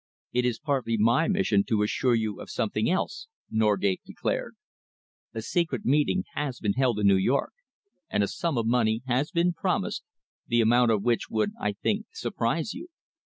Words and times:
"It 0.33 0.45
is 0.45 0.57
partly 0.57 0.97
my 0.97 1.27
mission 1.27 1.63
to 1.65 1.83
assure 1.83 2.15
you 2.15 2.39
of 2.41 2.49
something 2.49 2.89
else," 2.89 3.27
Norgate 3.51 4.01
declared. 4.03 4.55
"A 5.35 5.43
secret 5.43 5.85
meeting 5.85 6.23
has 6.33 6.59
been 6.59 6.73
held 6.73 6.97
in 6.97 7.05
New 7.05 7.17
York, 7.17 7.53
and 8.09 8.23
a 8.23 8.27
sum 8.27 8.57
of 8.57 8.65
money 8.65 9.03
has 9.05 9.29
been 9.29 9.53
promised, 9.53 10.01
the 10.47 10.59
amount 10.59 10.89
of 10.89 11.03
which 11.03 11.29
would, 11.29 11.51
I 11.61 11.73
think, 11.73 12.07
surprise 12.13 12.73
you. 12.73 12.87